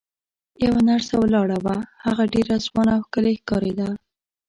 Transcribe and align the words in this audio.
یوه 0.65 0.79
نرسه 0.87 1.13
ولاړه 1.17 1.57
وه، 1.65 1.77
هغه 2.05 2.23
ډېره 2.33 2.55
ځوانه 2.65 2.91
او 2.95 3.03
ښکلې 3.07 3.33
ښکارېده. 3.41 3.89